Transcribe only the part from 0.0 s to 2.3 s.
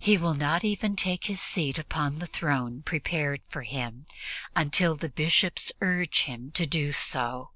He will not even take his seat upon the